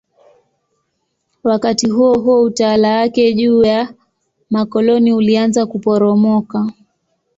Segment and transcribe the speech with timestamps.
[1.43, 3.93] Wakati huohuo utawala wake juu ya
[4.49, 6.71] makoloni ulianza kuporomoka.